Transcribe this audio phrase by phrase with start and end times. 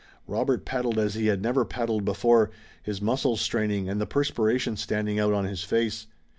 [0.25, 2.49] Robert paddled as he had never paddled before,
[2.81, 6.07] his muscles straining and the perspiration standing out on his face.